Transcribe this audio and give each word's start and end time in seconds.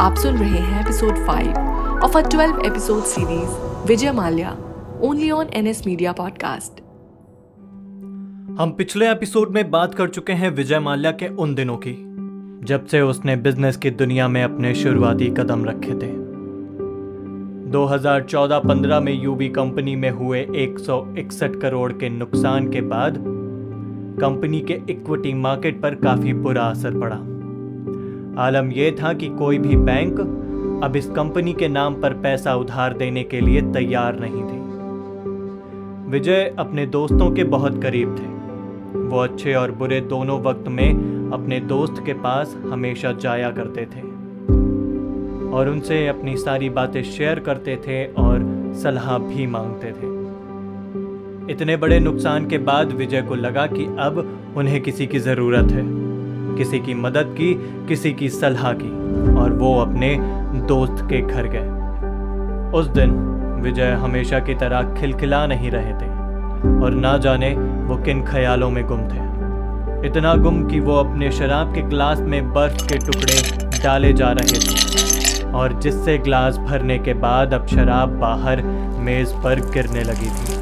आप 0.00 0.14
सुन 0.14 0.36
रहे 0.36 0.58
हैं 0.58 0.82
episode 0.82 1.16
5 1.26 2.02
of 2.04 2.18
a 2.18 2.20
12 2.22 2.66
episode 2.66 3.02
series 3.02 3.50
Vijay 3.88 4.12
Mallya 4.12 4.56
only 5.02 5.30
on 5.30 5.46
NS 5.54 5.86
media 5.86 6.12
podcast 6.12 6.80
हम 8.60 8.74
पिछले 8.78 9.10
एपिसोड 9.10 9.50
में 9.50 9.70
बात 9.70 9.94
कर 9.94 10.08
चुके 10.08 10.32
हैं 10.32 10.50
विजय 10.50 10.78
माल्या 10.78 11.10
के 11.10 11.28
उन 11.28 11.54
दिनों 11.54 11.76
की, 11.76 11.92
जब 12.66 12.86
से 12.86 13.00
उसने 13.00 13.36
बिज़नेस 13.36 13.76
की 13.76 13.90
दुनिया 13.90 14.28
में 14.28 14.44
अपने 14.44 14.74
शुरुआती 14.74 15.28
कदम 15.28 15.64
रखे 15.64 15.94
थे। 15.94 16.12
2014-15 17.70 19.00
में 19.00 19.22
यूबी 19.22 19.48
कंपनी 19.48 19.96
में 19.96 20.10
हुए 20.10 20.46
161 20.56 21.60
करोड़ 21.60 21.92
के 21.92 22.08
नुकसान 22.08 22.70
के 22.70 22.80
बाद 22.80 23.24
कंपनी 24.20 24.60
के 24.60 24.80
इक्विटी 24.90 25.34
मार्केट 25.34 25.82
पर 25.82 25.94
काफ़ी 25.94 26.32
बुरा 26.32 26.62
असर 26.62 27.00
पड़ा। 27.00 27.29
आलम 28.40 28.70
यह 28.70 28.96
था 29.02 29.12
कि 29.12 29.28
कोई 29.28 29.58
भी 29.58 29.76
बैंक 29.76 30.20
अब 30.84 30.96
इस 30.96 31.10
कंपनी 31.10 31.52
के 31.52 31.68
नाम 31.68 31.94
पर 31.94 32.12
पैसा 32.12 32.54
उधार 32.54 32.92
देने 32.92 33.22
के 33.22 33.40
लिए 33.40 33.62
तैयार 33.62 34.18
नहीं 34.20 34.42
थी। 34.42 34.60
विजय 36.10 36.54
अपने 36.58 36.86
दोस्तों 36.86 37.30
के 37.30 37.44
बहुत 37.44 37.82
करीब 37.82 38.16
थे। 38.18 38.98
वो 38.98 39.18
अच्छे 39.18 39.54
और 39.54 39.70
बुरे 39.70 40.00
दोनों 40.00 40.40
वक्त 40.40 40.68
में 40.68 40.90
अपने 41.32 41.60
दोस्त 41.60 42.02
के 42.06 42.12
पास 42.12 42.56
हमेशा 42.70 43.12
जाया 43.12 43.50
करते 43.50 43.80
थे। 43.80 44.00
और 45.50 45.68
उनसे 45.68 46.08
अपनी 46.08 46.36
सारी 46.36 46.70
बातें 46.70 47.02
शेयर 47.02 47.38
करते 47.38 47.76
थे 47.76 48.06
और 48.06 48.72
सलाह 48.76 49.18
भी 49.18 49.46
मांगते 49.46 49.86
थे। 49.86 50.08
इतने 51.52 51.76
बड़े 51.76 52.00
नुकसान 52.00 52.46
के 52.46 52.58
बाद 52.58 52.92
विजय 52.92 53.22
को 53.22 53.34
लगा 53.34 53.66
कि 53.66 53.84
अब 53.84 54.38
उन्हें 54.56 54.80
किसी 54.80 55.06
की 55.06 55.18
ज़रूरत 55.18 55.72
है। 55.72 55.99
किसी 56.60 56.78
की 56.78 56.94
मदद 56.94 57.34
की, 57.38 57.52
किसी 57.88 58.12
की 58.12 58.28
सलाह 58.28 58.72
की, 58.72 58.90
और 59.34 59.52
वो 59.52 59.80
अपने 59.80 60.16
दोस्त 60.68 61.04
के 61.10 61.20
घर 61.20 61.46
गए। 61.46 62.78
उस 62.78 62.86
दिन 62.86 63.10
विजय 63.62 63.90
हमेशा 63.92 64.38
की 64.38 64.54
तरह 64.54 64.94
खिलखिला 64.94 65.46
नहीं 65.46 65.70
रहे 65.70 65.92
थे, 65.92 66.08
और 66.84 66.94
ना 66.94 67.16
जाने 67.18 67.50
वो 67.86 67.96
किन 67.96 68.22
ख्यालों 68.24 68.70
में 68.70 68.84
गुम 68.86 69.00
थे। 69.08 69.28
इतना 70.06 70.34
गुम 70.34 70.62
कि 70.66 70.80
वो 70.80 70.96
अपने 70.96 71.30
शराब 71.30 71.74
के 71.74 71.82
ग्लास 71.82 72.20
में 72.20 72.52
बर्फ़ 72.52 72.86
के 72.88 72.98
टुकड़े 72.98 73.66
डाले 73.82 74.12
जा 74.12 74.30
रहे 74.32 74.58
थे, 74.58 75.50
और 75.52 75.78
जिससे 75.80 76.18
ग्लास 76.18 76.58
भरने 76.58 76.98
के 76.98 77.14
बाद 77.14 77.54
अब 77.54 77.66
शराब 77.66 78.18
बाहर 78.18 78.62
मेज 79.00 79.32
पर 79.44 79.60
गिरने 79.70 80.04
लगी 80.04 80.30
थी। 80.30 80.58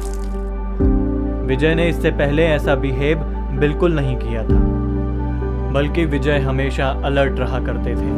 विजय 1.47 1.75
ने 1.75 1.89
इससे 1.89 2.11
पहले 2.11 2.45
ऐसा 2.45 2.75
बिहेव 2.75 3.23
बिल्कुल 3.59 3.95
नहीं 3.95 4.17
किया 4.17 4.43
था। 4.43 4.68
बल्कि 5.71 6.05
विजय 6.05 6.37
हमेशा 6.37 6.89
अलर्ट 7.05 7.39
रहा 7.39 7.59
करते 7.59 7.95
थे। 7.95 8.11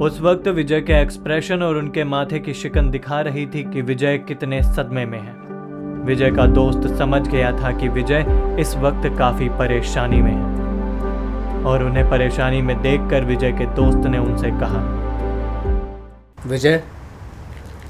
उस 0.00 0.20
वक्त 0.20 0.48
विजय 0.48 0.80
के 0.80 0.92
एक्सप्रेशन 0.92 1.62
और 1.62 1.76
उनके 1.76 2.04
माथे 2.04 2.38
की 2.38 2.54
शिकन 2.54 2.90
दिखा 2.90 3.20
रही 3.20 3.46
थी 3.46 3.62
कि 3.64 3.82
विजय 3.82 4.18
कितने 4.18 4.62
सदमे 4.62 5.04
में 5.06 5.20
है। 5.20 5.32
विजय 6.04 6.30
का 6.30 6.46
दोस्त 6.46 6.86
समझ 6.98 7.28
गया 7.28 7.52
था 7.52 7.70
कि 7.72 7.88
विजय 7.88 8.26
इस 8.60 8.76
वक्त 8.76 9.18
काफ़ी 9.18 9.48
परेशानी 9.48 10.22
में 10.22 10.32
है। 10.32 11.62
और 11.64 11.82
उन्हें 11.84 12.10
परेशानी 12.10 12.62
में 12.62 12.82
देखकर 12.82 13.24
विजय 13.24 13.52
के 13.52 13.66
दोस्त 13.66 13.98
ने 13.98 14.18
उनसे 14.18 14.50
कहा, 14.50 14.80
विजय, 16.46 16.82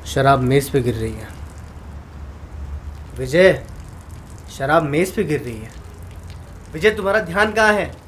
शराब 0.06 0.40
मेज 0.40 0.70
पे 0.70 0.80
गिर 0.80 0.94
रही 0.94 1.12
है। 1.12 1.28
विजय, 3.18 3.62
शराब 4.58 4.82
मेज 4.82 5.12
पे 5.12 5.24
गिर 5.24 5.40
रही 5.40 5.56
है। 5.56 5.70
विजय, 6.74 6.90
तुम्हारा 6.90 7.20
ध्यान 7.20 7.52
कहाँ 7.52 7.72
है? 7.72 8.03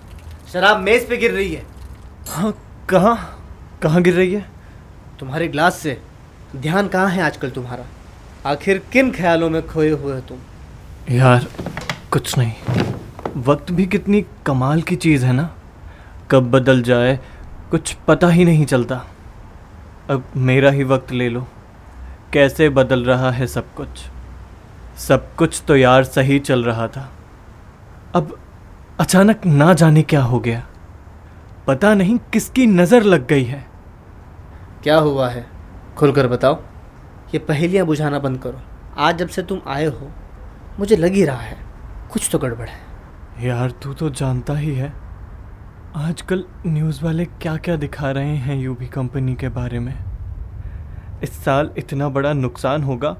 शराब 0.52 0.80
मेज 0.80 1.08
पे 1.08 1.16
गिर 1.16 1.30
रही 1.30 1.54
है। 1.54 1.66
हाँ 2.28 2.58
कहाँ? 2.88 3.44
कहाँ 3.82 4.02
गिर 4.02 4.14
रही 4.14 4.34
है? 4.34 4.46
तुम्हारे 5.20 5.48
ग्लास 5.48 5.76
से। 5.76 6.02
ध्यान 6.56 6.88
कहाँ 6.88 7.08
है 7.08 7.22
आजकल 7.22 7.50
तुम्हारा? 7.50 7.84
आखिर 8.50 8.82
किन 8.92 9.12
ख्यालों 9.12 9.50
में 9.50 9.66
खोए 9.66 9.90
हुए 9.90 10.14
हो 10.14 10.20
तुम? 10.20 10.38
यार 11.10 11.46
कुछ 12.12 12.38
नहीं। 12.38 12.52
वक्त 13.36 13.72
भी 13.72 13.86
कितनी 13.86 14.26
कमाल 14.46 14.82
की 14.82 14.96
चीज़ 14.96 15.26
है 15.26 15.32
ना। 15.32 15.54
कब 16.30 16.50
बदल 16.50 16.82
जाए 16.82 17.20
कुछ 17.70 17.92
पता 17.92 18.28
ही 18.28 18.44
नहीं 18.44 18.66
चलता। 18.66 19.06
अब 20.10 20.24
मेरा 20.36 20.70
ही 20.70 20.84
वक्त 20.84 21.12
ले 21.12 21.28
लो। 21.28 21.48
कैसे 22.32 22.68
बदल 22.68 23.04
रहा 23.04 23.30
है 23.30 23.46
सब 23.46 23.74
कुछ? 23.74 23.88
सब 24.98 25.34
कुछ 25.34 25.62
तो 25.68 25.76
यार 25.76 26.04
सही 26.04 26.38
चल 26.38 26.64
रहा 26.64 26.88
था। 26.88 27.12
अब 28.14 28.38
अचानक 29.00 29.44
ना 29.46 29.72
जाने 29.74 30.02
क्या 30.02 30.20
हो 30.22 30.38
गया। 30.40 30.62
पता 31.66 31.94
नहीं 31.94 32.16
किसकी 32.32 32.66
नज़र 32.66 33.02
लग 33.02 33.26
गई 33.26 33.44
है। 33.44 33.64
क्या 34.82 34.96
हुआ 34.98 35.28
है? 35.28 35.44
खुलकर 35.96 36.26
बताओ। 36.26 36.54
ये 37.34 37.38
पहेलियाँ 37.38 37.86
बुझाना 37.86 38.18
बंद 38.18 38.38
करो। 38.38 38.60
आज 38.98 39.18
जब 39.18 39.28
से 39.28 39.42
तुम 39.42 39.60
आए 39.66 39.86
हो 39.86 40.10
मुझे 40.78 40.96
लग 40.96 41.12
ही 41.12 41.24
रहा 41.24 41.36
है 41.36 41.58
कुछ 42.12 42.28
तो 42.32 42.38
गड़बड़ 42.38 42.68
है। 42.68 43.46
यार 43.46 43.70
तू 43.70 43.94
तो 43.94 44.10
जानता 44.10 44.54
ही 44.54 44.74
है। 44.74 44.92
आजकल 45.96 46.44
न्यूज़ 46.66 47.04
वाले 47.04 47.24
क्या 47.24 47.56
क्या 47.56 47.76
दिखा 47.76 48.10
रहे 48.10 48.36
हैं 48.36 48.56
यूबी 48.56 48.86
कंपनी 48.86 49.34
के 49.34 49.48
बारे 49.48 49.78
में। 49.78 49.94
इस 51.22 51.44
साल 51.44 51.70
इतना 51.78 52.08
बड़ा 52.08 52.32
नुकसान 52.32 52.82
होगा 52.82 53.16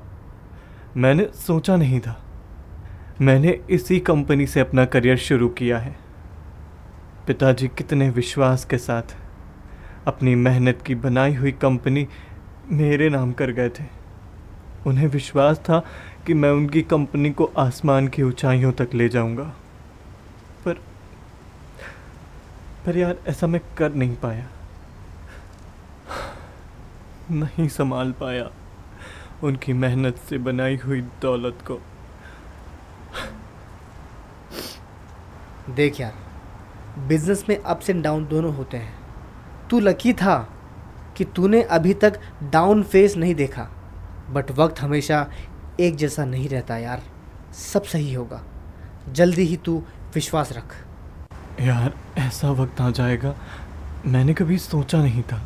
मैंने 0.96 1.28
सोचा 1.36 1.76
नहीं 1.76 2.00
था। 2.00 2.22
मैंने 3.20 3.60
इसी 3.70 4.00
कंपनी 4.00 4.46
से 4.46 4.60
अपना 4.60 4.84
करियर 4.84 5.16
शुरू 5.16 5.48
किया 5.48 5.78
है। 5.78 5.96
पिताजी 7.26 7.68
कितने 7.68 8.10
विश्वास 8.10 8.64
के 8.64 8.78
साथ 8.78 9.02
अपनी 10.06 10.34
मेहनत 10.34 10.82
की 10.86 10.94
बनाई 10.94 11.34
हुई 11.34 11.52
कंपनी 11.52 12.08
मेरे 12.70 13.08
नाम 13.08 13.32
कर 13.32 13.50
गए 13.50 13.68
थे। 13.68 13.84
उन्हें 14.86 15.06
विश्वास 15.06 15.58
था 15.58 15.78
कि 16.26 16.34
मैं 16.34 16.50
उनकी 16.50 16.82
कंपनी 16.82 17.30
को 17.30 17.52
आसमान 17.58 18.08
की 18.08 18.22
ऊंचाइयों 18.22 18.72
तक 18.72 18.88
ले 18.94 19.08
जाऊँगा। 19.08 19.52
पर 20.64 20.72
पर 22.86 22.96
यार 22.96 23.16
ऐसा 23.26 23.46
मैं 23.46 23.60
कर 23.78 23.94
नहीं 23.94 24.16
पाया। 24.16 24.46
नहीं 27.30 27.68
संभाल 27.68 28.12
पाया 28.12 28.50
उनकी 29.44 29.72
मेहनत 29.72 30.16
से 30.16 30.38
बनाई 30.38 30.76
हुई 30.76 31.00
दौलत 31.00 31.58
को। 31.66 31.82
देख 35.76 36.00
यार 36.00 37.04
बिज़नेस 37.08 37.44
में 37.48 37.56
अप्स 37.58 37.90
एंड 37.90 38.02
डाउन 38.04 38.26
दोनों 38.26 38.54
होते 38.54 38.76
हैं। 38.76 38.94
तू 39.70 39.80
लकी 39.80 40.12
था 40.12 40.36
कि 41.16 41.24
तूने 41.24 41.62
अभी 41.62 41.94
तक 41.94 42.20
डाउन 42.42 42.82
फेस 42.82 43.16
नहीं 43.16 43.34
देखा 43.34 43.68
बट 44.30 44.50
वक्त 44.50 44.80
हमेशा 44.80 45.26
एक 45.80 45.96
जैसा 45.96 46.24
नहीं 46.24 46.48
रहता 46.48 46.76
यार। 46.76 47.02
सब 47.52 47.82
सही 47.82 48.14
होगा। 48.14 48.42
जल्दी 49.12 49.42
ही 49.42 49.56
तू 49.56 49.82
विश्वास 50.14 50.52
रख। 50.52 50.74
यार, 51.60 51.94
ऐसा 52.18 52.50
वक्त 52.50 52.80
आ 52.80 52.90
जाएगा, 52.90 53.34
मैंने 54.06 54.34
कभी 54.34 54.58
सोचा 54.58 55.02
नहीं 55.02 55.22
था, 55.22 55.42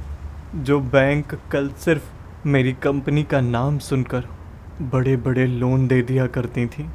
जो 0.55 0.81
बैंक 0.81 1.35
कल 1.53 1.69
सिर्फ़ 1.79 2.47
मेरी 2.47 2.73
कंपनी 2.73 3.23
का 3.23 3.41
नाम 3.41 3.79
सुनकर 3.79 4.29
बड़े 4.83 5.17
बड़े 5.17 5.47
लोन 5.47 5.87
दे 5.89 6.03
दिया 6.03 6.27
करती 6.27 6.67
थी। 6.67 6.89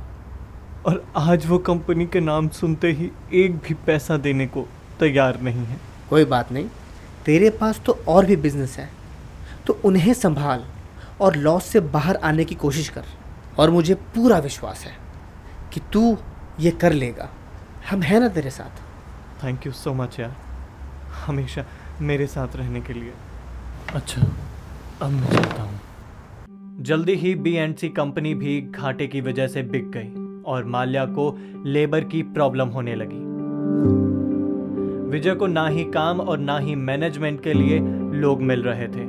और 0.85 1.06
आज 1.16 1.46
वो 1.46 1.57
कंपनी 1.57 2.06
के 2.06 2.19
नाम 2.19 2.47
सुनते 2.50 2.91
ही 2.91 3.09
एक 3.34 3.56
भी 3.57 3.73
पैसा 3.85 4.18
देने 4.18 4.46
को 4.47 4.66
तैयार 5.00 5.40
नहीं 5.41 5.63
है। 5.66 5.78
कोई 6.09 6.25
बात 6.25 6.51
नहीं 6.51 6.68
तेरे 7.25 7.50
पास 7.50 7.79
तो 7.85 7.94
और 8.07 8.25
भी 8.25 8.35
बिज़नेस 8.35 8.78
है। 8.78 8.90
तो 9.68 9.79
उन्हें 9.85 10.13
संभाल 10.13 10.66
और 11.22 11.35
लॉस 11.35 11.63
से 11.63 11.79
बाहर 11.79 12.16
आने 12.16 12.46
की 12.46 12.56
कोशिश 12.56 12.90
कर। 12.90 13.06
और 13.59 13.69
मुझे 13.69 13.94
पूरा 14.16 14.38
विश्वास 14.40 14.84
है 14.85 14.91
कि 15.73 15.81
तू 15.94 16.18
ये 16.59 16.72
कर 16.72 16.94
लेगा। 16.94 17.29
हम 17.90 18.02
हैं 18.02 18.19
ना 18.19 18.28
तेरे 18.28 18.50
साथ। 18.50 18.84
थैंक 19.44 19.66
यू 19.66 19.72
सो 19.72 19.94
मच 19.94 20.19
यार। 20.19 20.35
हमेशा 21.25 21.66
मेरे 22.02 22.28
साथ 22.28 22.56
रहने 22.56 22.81
के 22.81 22.94
लिए। 22.94 23.13
अच्छा 23.94 24.22
अब 25.02 25.11
मैं 25.11 25.31
चलता 25.31 25.61
हूँ। 25.61 25.79
जल्दी 26.81 27.16
ही 27.16 27.34
बी 27.35 27.53
एंड 27.53 27.76
सी 27.76 27.90
कंपनी 27.90 28.35
भी 28.35 28.61
घाटे 28.61 29.08
की 29.08 29.22
वजह 29.22 29.47
से 29.47 29.64
बिक 29.64 29.90
गई। 29.91 30.24
और 30.45 30.65
माल्या 30.65 31.05
को 31.09 31.35
लेबर 31.65 32.03
की 32.03 32.21
प्रॉब्लम 32.23 32.67
होने 32.67 32.95
लगी। 32.95 33.23
विजय 35.11 35.35
को 35.35 35.47
ना 35.47 35.67
ही 35.67 35.83
काम 35.83 36.19
और 36.19 36.37
ना 36.37 36.57
ही 36.57 36.75
मैनेजमेंट 36.75 37.41
के 37.41 37.53
लिए 37.53 37.79
लोग 38.19 38.41
मिल 38.41 38.63
रहे 38.63 38.87
थे। 38.87 39.07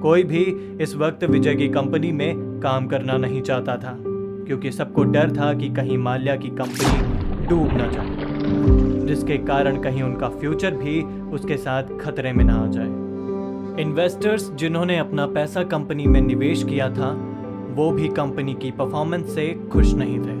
कोई 0.00 0.22
भी 0.22 0.42
इस 0.82 0.94
वक्त 0.96 1.24
विजय 1.24 1.54
की 1.54 1.68
कंपनी 1.68 2.12
में 2.12 2.60
काम 2.60 2.86
करना 2.86 3.16
नहीं 3.16 3.42
चाहता 3.42 3.76
था, 3.76 3.96
क्योंकि 4.00 4.70
सबको 4.72 5.04
डर 5.04 5.30
था 5.30 5.52
कि 5.54 5.68
कहीं 5.68 5.98
माल्या 5.98 6.36
की 6.36 6.48
कंपनी 6.50 7.46
डूब 7.46 7.72
ना 7.72 7.90
जाए, 7.90 9.06
जिसके 9.06 9.36
कारण 9.38 9.80
कहीं 9.82 10.02
उनका 10.02 10.28
फ्यूचर 10.28 10.74
भी 10.74 11.00
उसके 11.32 11.56
साथ 11.56 11.98
खतरे 12.00 12.32
में 12.32 12.44
ना 12.44 12.54
आ 12.54 12.66
जाए। 12.66 13.82
इन्वेस्टर्स 13.82 14.50
जिन्होंने 14.52 14.98
अपना 14.98 15.26
पैसा 15.26 15.62
कंपनी 15.64 16.06
में 16.06 16.20
निवेश 16.20 16.64
किया 16.64 16.88
था, 16.90 17.10
वो 17.74 17.90
भी 17.90 18.08
कंपनी 18.08 18.54
की 18.54 18.70
परफॉर्मेंस 18.70 19.34
से 19.34 19.48
खुश 19.72 19.94
नहीं 19.94 20.18
थे। 20.18 20.39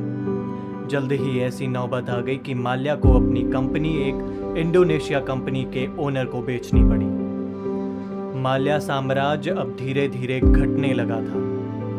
जल्द 0.90 1.12
ही 1.12 1.40
ऐसी 1.40 1.66
नौबत 1.66 2.08
आ 2.10 2.20
गई 2.20 2.36
कि 2.36 2.54
माल्या 2.54 2.94
को 2.94 3.12
अपनी 3.14 3.42
कंपनी, 3.42 3.90
एक 4.08 4.56
इंडोनेशिया 4.58 5.20
कंपनी 5.20 5.62
के 5.64 5.86
ओनर 5.98 6.24
को 6.24 6.42
बेचनी 6.42 6.82
पड़ी। 6.84 8.40
माल्या 8.40 8.78
साम्राज्य 8.78 9.50
अब 9.50 9.76
धीरे 9.80 10.08
धीरे 10.08 10.40
घटने 10.40 10.92
लगा 10.92 11.16
था। 11.16 11.48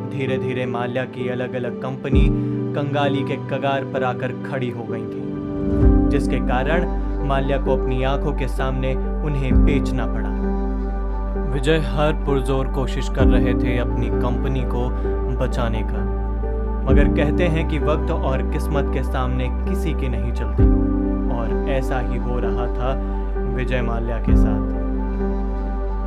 धीरे 0.10 0.38
धीरे 0.38 0.66
माल्या 0.66 1.06
की 1.06 1.28
अलग 1.30 1.54
अलग 1.54 1.82
कंपनी 1.82 2.28
कंगाली 2.76 3.24
के 3.24 3.36
कगार 3.50 3.86
पर 3.86 4.04
आकर 4.04 4.32
खड़ी 4.50 4.70
हो 4.70 4.84
गई 4.84 5.06
थी, 5.06 6.10
जिसके 6.10 6.40
कारण 6.48 6.88
माल्या 7.28 7.58
को 7.58 7.78
अपनी 7.78 8.04
आँखों 8.04 8.34
के 8.34 8.48
सामने 8.48 8.94
उन्हें 8.96 9.66
बेचना 9.66 10.06
पड़ा। 10.06 10.30
विजय 11.54 11.78
हर 11.78 12.14
पुरजोर 12.26 12.68
कोशिश 12.68 13.10
कर 13.10 13.28
रहे 13.28 13.54
थे 13.54 13.78
अपनी 13.78 14.10
कंपनी 14.10 14.64
को 14.66 14.90
बचाने 15.38 15.82
का। 15.84 16.21
मगर 16.84 17.08
कहते 17.08 17.44
हैं 17.44 17.68
कि 17.68 17.80
वक्त 17.80 18.12
और 18.12 18.52
किस्मत 18.52 18.94
के 18.94 19.04
सामने 19.04 19.48
किसी 19.70 19.94
की 19.94 20.10
नहीं 20.10 20.32
चलती। 20.34 20.64
और 21.32 21.70
ऐसा 21.70 22.00
ही 22.00 22.18
हो 22.18 22.40
रहा 22.40 22.66
था 22.68 22.94
विजय 23.56 23.82
माल्या 23.82 24.18
के 24.18 24.36
साथ। 24.36 24.82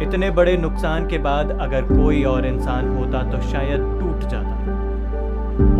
इतने 0.02 0.30
बड़े 0.30 0.56
नुकसान 0.56 1.06
के 1.06 1.18
बाद 1.18 1.50
अगर 1.50 1.82
कोई 1.82 2.22
और 2.22 2.46
इंसान 2.46 2.96
होता 2.96 3.22
तो 3.30 3.40
शायद 3.40 3.80
टूट 4.00 4.30
जाता। 4.30 4.54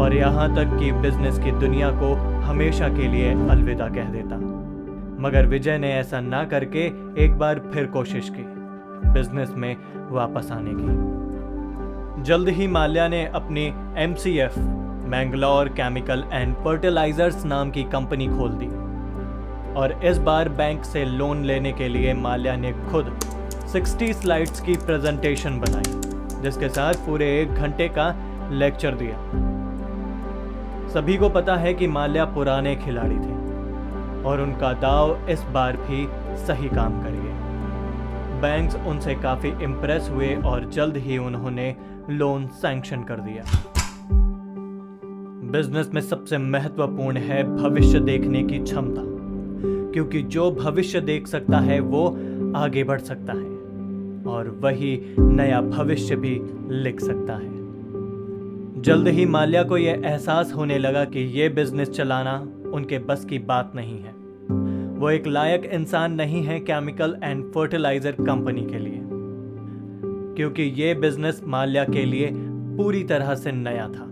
और 0.02 0.14
यहाँ 0.14 0.54
तक 0.54 0.78
कि 0.78 0.92
बिज़नेस 0.92 1.38
की 1.38 1.50
दुनिया 1.50 1.90
को 1.90 2.14
हमेशा 2.40 2.88
के 2.88 3.08
लिए 3.08 3.48
अलविदा 3.48 3.88
कह 3.88 4.04
देता। 4.04 4.36
मगर 5.22 5.46
विजय 5.46 5.78
ने 5.78 5.92
ऐसा 5.92 6.20
ना 6.20 6.44
करके 6.44 6.86
एक 7.24 7.38
बार 7.38 7.60
फिर 7.74 7.86
कोशिश 7.86 8.32
की। 8.36 8.44
बिज़नेस 9.12 9.52
में 9.56 9.76
वापस 10.10 10.52
आने 10.52 10.70
की। 10.74 12.22
जल्द 12.22 12.48
ही 12.48 12.66
माल्या 12.66 13.08
ने 13.08 13.26
अपनी 13.26 13.74
M 13.96 14.14
C 14.14 14.38
F 14.38 14.83
Mangalore 15.04 15.68
chemical 15.68 16.24
and 16.32 16.54
fertilisers 16.54 17.44
नाम 17.44 17.70
की 17.70 17.82
कंपनी 17.84 18.26
खोल 18.28 18.50
दी। 18.52 18.66
और 19.74 19.92
इस 20.04 20.18
बार 20.18 20.48
बैंक 20.48 20.84
से 20.84 21.04
लोन 21.04 21.42
लेने 21.44 21.72
के 21.72 21.88
लिए 21.88 22.14
माल्या 22.14 22.56
ने 22.56 22.72
खुद 22.90 23.10
60 23.68 24.12
स्लाइड्स 24.12 24.60
की 24.60 24.74
प्रेजेंटेशन 24.76 25.58
बनाई, 25.60 26.40
जिसके 26.42 26.68
साथ 26.68 27.06
पूरे 27.06 27.28
एक 27.40 27.54
घंटे 27.54 27.88
का 27.88 28.08
लेक्चर 28.52 28.94
दिया। 28.94 29.18
सभी 30.94 31.16
को 31.16 31.28
पता 31.28 31.56
है 31.56 31.74
कि 31.74 31.86
माल्या 31.88 32.24
पुराने 32.24 32.74
खिलाड़ी 32.76 33.16
थे, 33.16 33.34
और 34.24 34.40
उनका 34.40 34.72
दाव 34.80 35.28
इस 35.30 35.42
बार 35.52 35.76
भी 35.76 36.06
सही 36.46 36.68
काम 36.68 37.02
कर 37.02 37.10
गया 37.10 37.42
बैंक्स 38.40 38.76
उनसे 38.86 39.14
काफ़ी 39.14 39.48
इम्प्रेस 39.64 40.08
हुए 40.10 40.34
और 40.36 40.64
जल्द 40.70 40.96
ही 40.96 41.18
उन्होंने 41.18 41.74
लोन 42.10 42.46
सैंक्शन 42.56 43.02
कर 43.02 43.20
दिया। 43.20 43.44
बिज़नेस 45.54 45.90
में 45.94 46.00
सबसे 46.00 46.38
महत्वपूर्ण 46.38 47.16
है 47.16 47.56
भविष्य 47.56 48.00
देखने 48.00 48.42
की 48.42 48.58
क्षमता। 48.58 49.02
क्योंकि 49.92 50.22
जो 50.22 50.50
भविष्य 50.50 51.00
देख 51.00 51.26
सकता 51.26 51.58
है, 51.58 51.80
वो 51.80 52.08
आगे 52.56 52.84
बढ़ 52.84 53.00
सकता 53.00 53.32
है। 53.32 53.54
और 54.32 54.58
वही 54.60 55.16
नया 55.18 55.60
भविष्य 55.60 56.16
भी 56.16 56.42
लिख 56.70 57.00
सकता 57.00 57.34
है। 57.34 57.52
जल्द 58.82 59.08
ही 59.08 59.26
माल्या 59.26 59.62
को 59.62 59.76
यह 59.76 60.02
एहसास 60.04 60.52
होने 60.52 60.78
लगा 60.78 61.04
कि 61.04 61.20
यह 61.20 61.48
बिज़नेस 61.48 61.90
चलाना 61.90 62.48
उनके 62.72 62.98
बस 62.98 63.24
की 63.24 63.38
बात 63.38 63.72
नहीं 63.74 63.98
है। 63.98 64.12
वो 64.98 65.10
एक 65.10 65.26
लायक 65.26 65.64
इंसान 65.64 66.12
नहीं 66.12 66.42
है 66.42 66.60
केमिकल 66.60 67.16
एंड 67.22 67.44
फर्टिलाइज़र 67.44 68.12
कंपनी 68.12 68.62
के 68.62 68.78
लिए। 68.78 69.00
क्योंकि 70.36 70.62
ये 70.62 70.94
बिज़नेस 70.94 71.42
माल्या 71.46 71.84
के 71.84 72.04
लिए 72.04 72.30
पूरी 72.76 73.04
तरह 73.04 73.34
से 73.34 73.52
नया 73.52 73.88
था। 73.88 74.10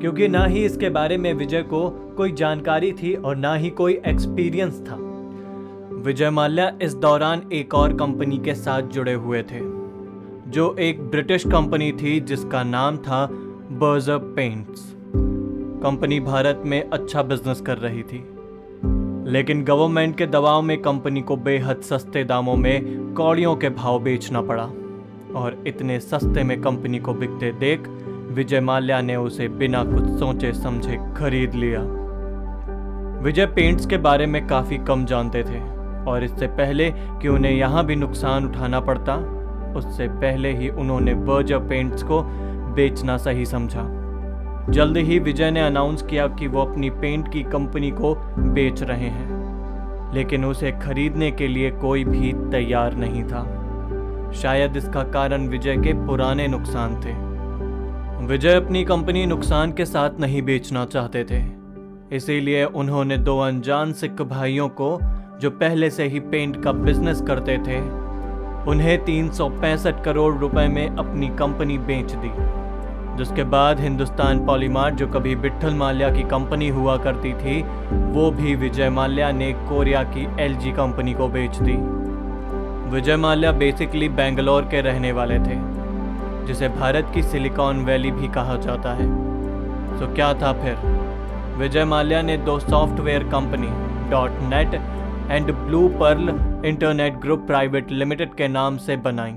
क्योंकि 0.00 0.28
ना 0.28 0.44
ही 0.44 0.64
इसके 0.64 0.88
बारे 0.90 1.16
में 1.16 1.32
विजय 1.34 1.62
को 1.62 1.88
कोई 2.16 2.32
जानकारी 2.32 2.92
थी 2.92 3.14
और 3.14 3.36
ना 3.36 3.54
ही 3.54 3.70
कोई 3.70 4.00
एक्सपीरियंस 4.06 4.80
था। 4.80 4.96
विजय 6.04 6.30
माल्या 6.30 6.72
इस 6.82 6.94
दौरान 6.94 7.42
एक 7.52 7.74
और 7.74 7.94
कंपनी 7.96 8.38
के 8.38 8.54
साथ 8.54 8.82
जुड़े 8.82 9.12
हुए 9.12 9.42
थे, 9.42 9.60
जो 10.50 10.74
एक 10.80 11.02
ब्रिटिश 11.02 11.44
कंपनी 11.46 11.92
थी 11.92 12.18
जिसका 12.20 12.62
नाम 12.62 12.96
था 12.96 13.26
बर्जर 13.72 14.18
पेंट्स 14.36 14.92
कंपनी 15.82 16.20
भारत 16.20 16.62
में 16.66 16.82
अच्छा 16.82 17.22
बिज़नेस 17.22 17.60
कर 17.60 17.78
रही 17.78 18.02
थी, 18.02 18.24
लेकिन 19.26 19.64
गवर्नमेंट 19.64 20.16
के 20.18 20.26
दबाव 20.26 20.62
में 20.62 20.80
कंपनी 20.82 21.20
को 21.20 21.36
बेहद 21.36 21.80
सस्ते 21.80 22.24
दामों 22.24 22.56
में 22.56 23.12
कौड़ियों 23.14 23.54
के 23.56 23.68
भाव 23.70 23.98
बेचना 24.02 24.42
पड़ा 24.42 24.64
और 25.34 25.62
इतने 25.66 25.98
सस्ते 26.00 26.42
में 26.42 26.60
कंपनी 26.62 26.98
को 26.98 27.14
बिकते 27.14 27.52
देख 27.52 27.88
विजय 28.26 28.60
माल्या 28.60 29.00
ने 29.00 29.16
उसे 29.16 29.48
बिना 29.48 29.82
कुछ 29.84 30.06
सोचे 30.18 30.52
समझे 30.52 30.96
खरीद 31.16 31.54
लिया। 31.54 31.80
विजय 33.22 33.46
पेंट्स 33.46 33.86
के 33.86 33.96
बारे 33.96 34.26
में 34.26 34.46
काफ़ी 34.46 34.76
कम 34.78 35.04
जानते 35.04 35.42
थे 35.42 35.60
और 36.10 36.24
इससे 36.24 36.46
पहले 36.46 36.90
कि 36.90 37.28
उन्हें 37.28 37.52
यहाँ 37.52 37.84
भी 37.86 37.96
नुकसान 37.96 38.46
उठाना 38.46 38.80
पड़ता, 38.80 39.16
उससे 39.76 40.08
पहले 40.08 40.52
ही 40.52 40.68
उन्होंने 40.68 41.12
वर्जर 41.14 41.58
पेंट्स 41.58 42.02
को 42.02 42.22
बेचना 42.74 43.16
सही 43.16 43.44
समझा। 43.46 43.86
जल्द 44.70 44.96
ही 44.96 45.18
विजय 45.18 45.50
ने 45.50 45.60
अनाउंस 45.60 46.02
किया 46.02 46.26
कि 46.28 46.46
वो 46.46 46.60
अपनी 46.60 46.90
पेंट 46.90 47.32
की 47.32 47.42
कंपनी 47.42 47.90
को 47.90 48.14
बेच 48.38 48.82
रहे 48.82 49.08
हैं, 49.08 50.12
लेकिन 50.14 50.44
उसे 50.44 50.72
खरीदने 50.82 51.30
के 51.30 51.48
लिए 51.48 51.70
कोई 51.70 52.04
भी 52.04 52.32
तैयार 52.50 52.94
नहीं 52.94 53.22
था। 53.24 53.42
शायद 54.32 54.76
इसका 54.76 55.02
कारण 55.02 55.46
विजय 55.48 55.76
के 55.76 55.92
पुराने 56.06 56.48
नुकसान 56.48 57.00
थे। 57.00 57.33
विजय 58.26 58.54
अपनी 58.54 58.84
कंपनी 58.84 59.26
नुकसान 59.26 59.72
के 59.72 59.84
साथ 59.84 60.10
नहीं 60.20 60.42
बेचना 60.42 60.84
चाहते 60.84 61.24
थे। 61.24 61.42
इसीलिए 62.16 62.64
उन्होंने 62.64 63.16
दो 63.18 63.38
अनजान 63.38 63.92
सिख 63.92 64.22
भाइयों 64.22 64.68
को, 64.68 64.98
जो 65.40 65.50
पहले 65.50 65.90
से 65.90 66.04
ही 66.04 66.20
पेंट 66.20 66.64
का 66.64 66.72
बिज़नेस 66.72 67.20
करते 67.20 67.58
थे, 67.58 67.80
उन्हें 68.70 69.04
तीन 69.04 69.30
सौ 69.30 69.48
पैंसठ 69.48 70.04
करोड़ 70.04 70.34
रुपए 70.34 70.66
में 70.68 70.88
अपनी 70.88 71.28
कंपनी 71.28 71.78
बेच 71.78 72.12
दी, 72.12 72.30
जिसके 73.16 73.44
बाद 73.44 73.80
हिंदुस्तान 73.80 74.46
पॉलीमार्ट 74.46 74.94
जो 74.94 75.06
कभी 75.06 75.36
बिट्ठल 75.36 75.74
माल्या 75.74 76.10
की 76.10 76.22
कंपनी 76.22 76.68
हुआ 76.68 76.96
करती 76.96 77.32
थी, 77.32 77.62
वो 77.92 78.30
भी 78.30 78.54
विजय 78.54 78.90
माल्या 78.90 79.32
ने 79.32 79.52
कोरिया 79.52 80.02
की 80.02 80.28
एलजी 80.40 80.72
कंपनी 80.72 81.14
को 81.14 81.28
बेच 81.28 81.56
दी। 81.56 81.76
विजय 82.90 83.16
माल्या 83.16 83.52
बेसिकली 83.52 84.08
बेंगलोर 84.08 84.62
के 84.62 84.80
रहने 84.80 85.12
वाले 85.12 85.38
थे। 85.38 85.73
जिसे 86.46 86.68
भारत 86.68 87.10
की 87.14 87.22
सिलिकॉन 87.22 87.84
वैली 87.84 88.10
भी 88.10 88.28
कहा 88.28 88.56
जाता 88.56 88.94
है। 88.94 89.34
तो 90.00 90.14
क्या 90.14 90.34
था 90.34 90.52
फिर? 90.52 90.74
विजय 91.58 91.84
माल्या 91.84 92.22
ने 92.22 92.36
दो 92.36 92.58
software 92.58 93.24
company, 93.24 93.66
dot 94.10 94.30
net 94.30 94.80
and 95.30 95.52
blue 95.52 95.88
pearl 95.88 96.28
internet 96.66 97.14
group 97.14 97.40
private 97.40 97.90
limited 97.90 98.34
के 98.34 98.48
नाम 98.48 98.76
से 98.76 98.96
बनाई। 98.96 99.34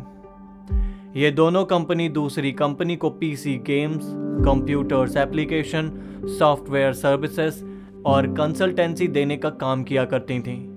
ये 1.15 1.31
दोनों 1.31 1.65
कंपनी 1.65 2.09
दूसरी 2.09 2.51
कंपनी 2.51 2.95
को 2.95 3.09
PC 3.09 3.55
games, 3.55 4.01
computers 4.45 5.17
application, 5.17 5.91
software 6.39 6.93
services 6.93 7.63
और 8.05 8.27
कंसल्टेंसी 8.27 9.07
देने 9.07 9.37
का 9.37 9.49
काम 9.49 9.83
किया 9.83 10.05
करती 10.05 10.39
थी। 10.39 10.73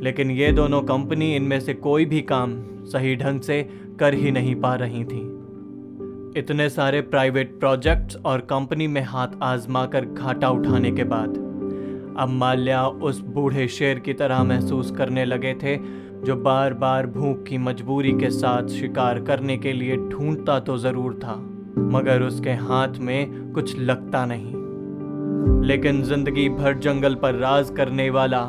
लेकिन 0.00 0.30
ये 0.30 0.52
दोनों 0.52 0.82
कंपनी 0.82 1.36
इनमें 1.36 1.60
से 1.60 1.74
कोई 1.74 2.04
भी 2.04 2.20
काम 2.20 2.62
सही 2.84 3.16
ढंग 3.16 3.40
से 3.40 3.70
कर 4.00 4.14
ही 4.14 4.30
नहीं 4.30 4.54
पा 4.54 4.74
रही 4.74 5.04
थी। 5.04 5.35
इतने 6.36 6.68
सारे 6.68 7.00
प्राइवेट 7.02 7.58
प्रोजेक्ट्स 7.60 8.16
और 8.26 8.40
कंपनी 8.40 8.86
में 8.86 9.00
हाथ 9.02 9.28
आजमा 9.42 9.84
कर 9.86 10.04
घाटा 10.04 10.48
उठाने 10.50 10.90
के 10.90 11.04
बाद 11.04 11.36
अब 12.18 12.28
माल्या 12.30 12.86
उस 12.86 13.20
बूढ़े 13.26 13.66
शेर 13.68 13.98
की 13.98 14.12
तरह 14.12 14.42
महसूस 14.44 14.90
करने 14.90 15.24
लगे 15.24 15.52
थे, 15.54 15.76
जो 16.24 16.36
बार 16.36 16.74
बार 16.74 17.06
भूख 17.06 17.42
की 17.42 17.58
मजबूरी 17.58 18.12
के 18.12 18.30
साथ 18.30 18.68
शिकार 18.70 19.20
करने 19.20 19.56
के 19.56 19.72
लिए 19.72 19.96
ढूंढता 19.96 20.58
तो 20.60 20.76
ज़रूर 20.78 21.14
था, 21.14 21.34
मगर 21.92 22.22
उसके 22.22 22.52
हाथ 22.62 22.98
में 22.98 23.52
कुछ 23.52 23.78
लगता 23.78 24.24
नहीं। 24.26 24.52
लेकिन 25.66 26.02
ज़िंदगी 26.02 26.48
भर 26.48 26.78
जंगल 26.78 27.14
पर 27.14 27.34
राज 27.34 27.70
करने 27.76 28.08
वाला, 28.10 28.42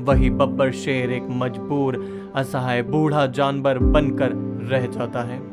वही 0.00 0.30
बब्बर 0.32 0.72
शेर 0.74 1.12
एक 1.12 1.26
मजबूर, 1.42 2.00
असहाय 2.36 2.82
बूढ़ा 2.82 3.26
जानवर 3.28 3.78
बनकर 3.78 4.32
रह 4.70 4.86
जाता 4.88 5.22
है। 5.22 5.51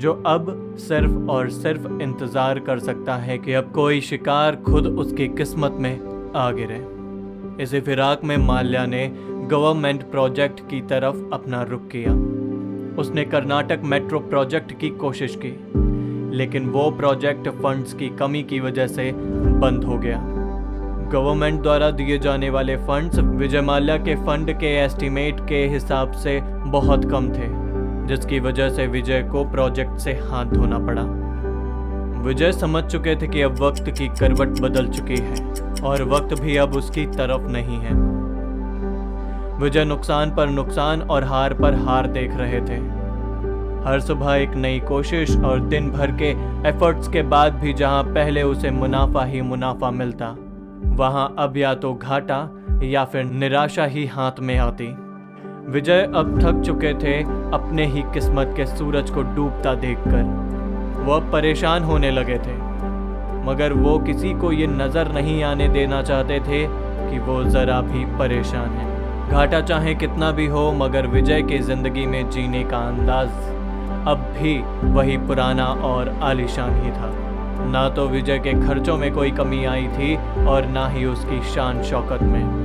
जो 0.00 0.12
अब 0.26 0.46
सिर्फ़ 0.78 1.30
और 1.30 1.48
सिर्फ़ 1.50 1.86
इंतज़ार 2.02 2.58
कर 2.58 2.78
सकता 2.78 3.16
है 3.16 3.36
कि 3.38 3.52
अब 3.52 3.70
कोई 3.74 4.00
शिकार 4.00 4.56
खुद 4.56 4.86
उसकी 4.86 5.26
किस्मत 5.28 5.76
में 5.80 6.32
आ 6.36 6.50
गिरे 6.50 6.78
इसी 7.62 7.80
फिराक 7.80 8.24
में 8.24 8.36
माल्या 8.36 8.84
ने 8.86 9.06
गवर्नमेंट 9.50 10.10
प्रोजेक्ट 10.10 10.60
की 10.60 10.80
तरफ़ 10.90 11.16
अपना 11.34 11.62
रुख 11.62 11.86
किया। 11.86 12.12
उसने 13.00 13.24
कर्नाटक 13.24 13.82
मेट्रो 13.84 14.20
प्रोजेक्ट 14.20 14.72
की 14.80 14.90
कोशिश 14.96 15.38
की, 15.44 15.52
लेकिन 16.36 16.70
वो 16.70 16.90
प्रोजेक्ट 16.90 17.48
फंड्स 17.62 17.94
की 17.94 18.08
कमी 18.16 18.42
की 18.42 18.60
वजह 18.60 18.86
से 18.86 19.10
बंद 19.14 19.84
हो 19.84 19.98
गया। 19.98 20.22
गवर्नमेंट 21.12 21.62
द्वारा 21.62 21.90
दिए 21.92 22.18
जाने 22.18 22.50
वाले 22.50 22.76
फंड्स 22.86 23.18
विजय 23.18 23.60
माल्या 23.60 23.96
के 23.98 24.14
फंड 24.16 24.58
के 24.58 24.76
एस्टीमेट 24.76 25.48
के 25.48 25.66
हिसाब 25.68 26.12
से 26.14 26.40
बहुत 26.42 27.10
कम 27.10 27.32
थे। 27.32 27.59
जिसकी 28.10 28.40
वजह 28.40 28.68
से 28.68 28.86
विजय 28.86 29.22
को 29.22 29.44
प्रोजेक्ट 29.44 29.98
से 29.98 30.12
हाथ 30.22 30.46
धोना 30.46 30.78
पड़ा। 30.78 31.02
विजय 32.20 32.52
समझ 32.52 32.84
चुके 32.84 33.14
थे 33.16 33.28
कि 33.28 33.42
अब 33.42 33.58
वक्त 33.58 33.90
की 33.90 34.08
करवट 34.10 34.60
बदल 34.60 34.88
चुकी 34.88 35.16
है, 35.16 35.34
और 35.84 36.02
वक्त 36.04 36.40
भी 36.40 36.56
अब 36.56 36.76
उसकी 36.76 37.06
तरफ़ 37.06 37.48
नहीं 37.48 37.78
है। 37.78 37.94
विजय 39.58 39.84
नुकसान 39.84 40.34
पर 40.34 40.48
नुकसान 40.48 41.02
और 41.02 41.24
हार 41.24 41.54
पर 41.54 41.74
हार 41.78 42.06
देख 42.06 42.36
रहे 42.36 42.60
थे। 42.60 42.78
हर 43.80 44.00
सुबह 44.00 44.34
एक 44.34 44.54
नई 44.54 44.80
कोशिश 44.80 45.36
और 45.36 45.60
दिन 45.60 45.90
भर 45.90 46.10
के 46.12 46.30
एफर्ट्स 46.68 47.08
के 47.08 47.22
बाद 47.22 47.54
भी 47.54 47.72
जहाँ 47.72 48.02
पहले 48.04 48.42
उसे 48.42 48.70
मुनाफा 48.70 49.24
ही 49.24 49.40
मुनाफा 49.42 49.90
मिलता, 49.90 50.34
वहाँ 50.96 51.34
अब 51.38 51.56
या 51.56 51.74
तो 51.74 51.94
घाटा 51.94 52.48
या 52.82 53.04
फिर 53.04 53.24
निराशा 53.24 53.84
ही 53.84 54.06
हाथ 54.06 54.40
में 54.40 54.56
आती। 54.58 54.86
विजय 55.68 56.00
अब 56.14 56.38
थक 56.40 56.60
चुके 56.62 56.92
थे 56.94 57.16
अपने 57.54 57.84
ही 57.86 58.02
किस्मत 58.14 58.52
के 58.56 58.66
सूरज 58.66 59.10
को 59.10 59.22
डूबता 59.34 59.74
देखकर। 59.74 60.22
वह 61.06 61.30
परेशान 61.32 61.82
होने 61.82 62.10
लगे 62.10 62.38
थे। 62.38 62.54
मगर 63.44 63.72
वो 63.72 63.98
किसी 63.98 64.32
को 64.34 64.52
ये 64.52 64.66
नज़र 64.66 65.12
नहीं 65.12 65.42
आने 65.42 65.68
देना 65.68 66.02
चाहते 66.02 66.38
थे 66.40 66.66
कि 67.10 67.18
वो 67.18 67.42
ज़रा 67.44 67.80
भी 67.80 68.04
परेशान 68.18 68.70
है। 68.70 68.88
घाटा 69.30 69.60
चाहे 69.60 69.94
कितना 69.94 70.30
भी 70.30 70.46
हो, 70.46 70.70
मगर 70.72 71.06
विजय 71.06 71.42
के 71.42 71.58
ज़िंदगी 71.58 72.06
में 72.06 72.30
जीने 72.30 72.64
का 72.64 72.78
अंदाज़ 72.78 74.08
अब 74.08 74.18
भी 74.38 74.58
वही 74.92 75.16
पुराना 75.18 75.64
और 75.64 76.08
आलिशान 76.22 76.74
ही 76.84 76.90
था। 76.90 77.12
ना 77.70 77.88
तो 77.88 78.06
विजय 78.08 78.38
के 78.38 78.52
खर्चों 78.66 78.96
में 78.96 79.12
कोई 79.14 79.30
कमी 79.30 79.64
आई 79.64 79.86
थी 79.88 80.16
और 80.46 80.66
ना 80.66 80.88
ही 80.88 81.04
उसकी 81.04 81.42
शान 81.54 81.82
शौकत 81.82 82.22
में। 82.22 82.59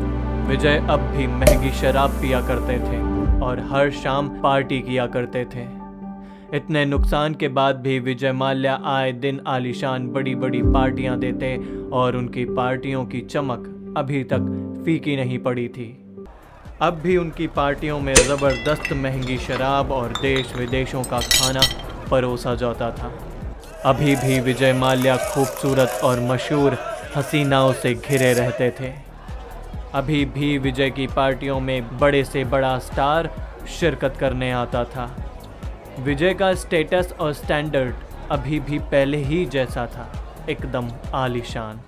विजय 0.47 0.77
अब 0.89 0.99
भी 1.11 1.27
महँगी 1.27 1.71
शराब 1.71 2.11
पिया 2.11 2.39
करते 2.41 2.77
थे 2.79 2.97
और 3.41 3.59
हर 3.71 3.89
शाम 3.91 4.27
पार्टी 4.41 4.79
किया 4.81 5.05
करते 5.07 5.43
थे। 5.45 5.63
इतने 6.57 6.83
नुकसान 6.85 7.33
के 7.33 7.47
बाद 7.47 7.75
भी 7.75 7.99
विजय 7.99 8.31
माल्या 8.31 8.75
आए 8.85 9.11
दिन 9.11 9.39
आलिशान 9.47 10.07
बड़ी 10.07 10.35
बड़ी 10.35 10.61
पार्टियाँ 10.63 11.17
देते 11.19 11.55
और 11.89 12.15
उनकी 12.15 12.45
पार्टियों 12.45 13.05
की 13.05 13.21
चमक 13.21 13.93
अभी 13.97 14.23
तक 14.23 14.51
फीकी 14.85 15.15
नहीं 15.15 15.39
पड़ी 15.39 15.67
थी। 15.67 15.87
अब 16.81 16.99
भी 17.03 17.17
उनकी 17.17 17.47
पार्टियों 17.47 17.99
में 17.99 18.13
ज़बरदस्त 18.13 18.93
महँगी 18.93 19.37
शराब 19.37 19.91
और 19.91 20.13
देश 20.21 20.55
विदेशों 20.55 21.03
का 21.03 21.19
खाना 21.19 21.61
परोसा 22.11 22.55
जाता 22.55 22.91
था। 22.91 23.11
अभी 23.85 24.15
भी 24.15 24.39
विजय 24.39 24.73
माल्या 24.73 25.17
खूबसूरत 25.17 25.99
और 26.03 26.19
मशहूर 26.21 26.77
हसीनाओं 27.17 27.73
से 27.73 27.93
घिरे 27.93 28.33
रहते 28.33 28.69
थे। 28.79 29.04
अभी 29.95 30.25
भी 30.25 30.57
विजय 30.57 30.89
की 30.89 31.07
पार्टियों 31.07 31.59
में 31.59 31.97
बड़े 31.99 32.23
से 32.23 32.43
बड़ा 32.43 32.77
स्टार 32.79 33.29
शिरकत 33.67 34.17
करने 34.19 34.51
आता 34.51 34.83
था। 34.83 35.05
विजय 35.99 36.33
का 36.33 36.53
स्टेटस 36.53 37.13
और 37.19 37.33
स्टैंडर्ड 37.33 37.93
अभी 38.31 38.59
भी 38.59 38.79
पहले 38.79 39.17
ही 39.17 39.45
जैसा 39.45 39.85
था, 39.85 40.09
एकदम 40.49 40.89
आलिशान। 41.13 41.79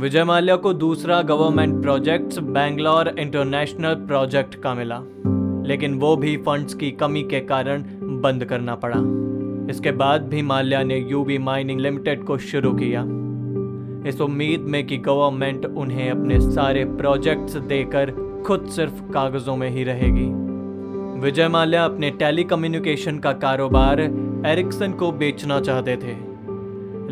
विजय 0.00 0.24
माल्या 0.24 0.56
को 0.56 0.72
दूसरा 0.74 1.22
government 1.22 1.82
project 1.82 2.38
Bangalore 2.38 3.14
international 3.18 3.94
project 3.94 4.54
का 4.54 4.74
मिला, 4.74 5.00
लेकिन 5.68 5.98
वो 5.98 6.16
भी 6.16 6.36
फंड्स 6.36 6.74
की 6.74 6.90
कमी 6.90 7.22
के 7.22 7.40
कारण 7.40 7.84
बंद 8.20 8.44
करना 8.44 8.74
पड़ा। 8.74 9.00
इसके 9.70 9.92
बाद 9.92 10.28
भी 10.28 10.42
माल्या 10.42 10.82
ने 10.82 10.98
यूबी 10.98 11.38
माइनिंग 11.38 11.80
लिमिटेड 11.80 12.24
को 12.24 12.38
शुरू 12.38 12.72
किया। 12.72 13.23
इस 14.06 14.20
उम्मीद 14.20 14.60
में 14.60 14.86
कि 14.86 14.96
गवर्नमेंट 14.98 15.64
उन्हें 15.66 16.10
अपने 16.10 16.40
सारे 16.40 16.84
प्रोजेक्ट्स 16.84 17.56
देकर 17.56 18.10
खुद 18.46 18.66
सिर्फ़ 18.66 19.02
कागजों 19.12 19.56
में 19.56 19.68
ही 19.70 19.84
रहेगी। 19.84 20.26
विजय 21.20 21.48
माल्या 21.48 21.84
अपने 21.84 22.10
टेलीकम्युनिकेशन 22.10 23.18
का 23.18 23.32
कारोबार 23.32 24.00
एरिक्सन 24.46 24.92
को 24.92 25.12
बेचना 25.12 25.60
चाहते 25.60 25.96
थे। 25.96 26.16